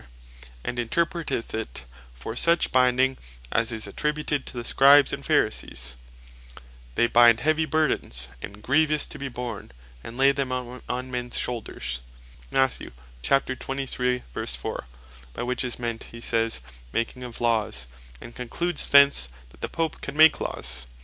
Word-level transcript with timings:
and 0.63 0.79
interpreteth 0.79 1.53
it 1.53 1.85
for 2.15 2.35
such 2.35 2.71
Binding 2.71 3.19
as 3.51 3.71
is 3.71 3.85
attributed 3.85 4.39
(Matth. 4.41 4.45
23.4.) 4.45 4.45
to 4.53 4.57
the 4.57 4.65
Scribes 4.65 5.13
and 5.13 5.23
Pharisees, 5.23 5.95
"They 6.95 7.05
bind 7.05 7.41
heavy 7.41 7.65
burthens, 7.65 8.27
and 8.41 8.63
grievous 8.63 9.05
to 9.05 9.19
be 9.19 9.27
born, 9.29 9.71
and 10.03 10.17
lay 10.17 10.31
them 10.31 10.51
on 10.51 11.11
mens 11.11 11.37
shoulders;" 11.37 12.01
by 12.51 12.71
which 15.35 15.63
is 15.63 15.77
meant 15.77 16.03
(he 16.05 16.19
sayes) 16.19 16.61
Making 16.91 17.23
of 17.23 17.39
Laws; 17.39 17.85
and 18.19 18.33
concludes 18.35 18.87
thence, 18.87 19.29
the 19.59 19.69
Pope 19.69 20.01
can 20.01 20.17
make 20.17 20.41
Laws. 20.41 20.87